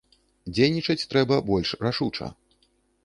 [0.53, 2.33] Дзейнічаць трэба больш рашуча.